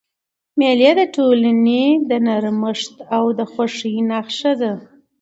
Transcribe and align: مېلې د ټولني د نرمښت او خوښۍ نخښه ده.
مېلې 0.59 0.91
د 0.99 1.01
ټولني 1.15 1.85
د 2.09 2.11
نرمښت 2.27 2.95
او 3.15 3.23
خوښۍ 3.51 3.95
نخښه 4.09 4.51
ده. 4.61 4.73